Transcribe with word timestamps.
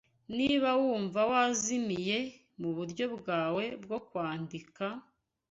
Niba 0.37 0.69
wumva 0.81 1.19
wazimiye 1.31 2.17
muburyo 2.59 3.05
bwawe 3.15 3.65
bwo 3.83 3.99
kwandika, 4.07 4.85